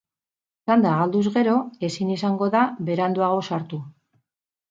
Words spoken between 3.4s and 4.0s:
sartu.